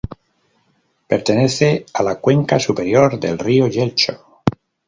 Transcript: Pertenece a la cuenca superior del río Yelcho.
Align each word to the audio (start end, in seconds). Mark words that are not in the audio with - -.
Pertenece 1.11 1.85
a 1.93 2.01
la 2.01 2.15
cuenca 2.15 2.57
superior 2.59 3.19
del 3.19 3.37
río 3.37 3.67
Yelcho. 3.67 4.41